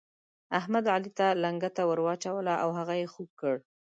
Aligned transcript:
احمد، 0.59 0.85
علي 0.93 1.11
ته 1.17 1.27
لنګته 1.43 1.81
ور 1.85 1.99
واچوله 2.05 2.53
او 2.63 2.69
هغه 2.77 2.93
يې 3.01 3.07
خوږ 3.13 3.29
کړ. 3.41 3.55